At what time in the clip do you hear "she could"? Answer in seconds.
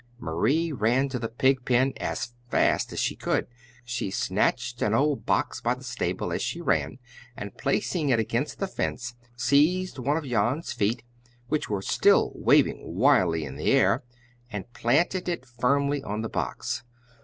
2.99-3.43